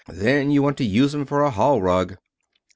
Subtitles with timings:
[0.07, 2.17] Then you want to use 'em for a hall rug."